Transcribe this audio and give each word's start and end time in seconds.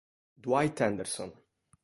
Dwight 0.41 0.81
Anderson 0.81 1.29